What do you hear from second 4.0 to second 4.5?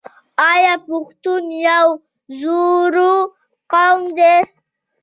نه دی؟